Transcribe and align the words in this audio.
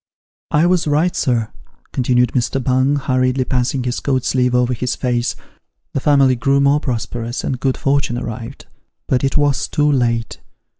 "I 0.49 0.65
was 0.65 0.87
right, 0.87 1.15
sir," 1.15 1.51
continued 1.93 2.31
Mr. 2.31 2.63
Bung, 2.63 2.95
hurriedly 2.95 3.45
passing 3.45 3.83
his 3.83 3.99
coat 3.99 4.25
sleeve 4.25 4.55
over 4.55 4.73
his 4.73 4.95
face;" 4.95 5.35
the 5.93 5.99
family 5.99 6.35
grew 6.35 6.59
more 6.59 6.79
prosperous, 6.79 7.43
and 7.43 7.59
good 7.59 7.77
fortune 7.77 8.17
arrived. 8.17 8.65
But 9.07 9.23
it 9.23 9.37
was 9.37 9.67
too 9.67 9.91
late. 9.91 10.39